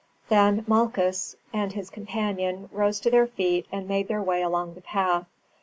[0.29, 4.81] Then Malchus and his companion rose to their feet, and made their way along the
[4.81, 5.27] path.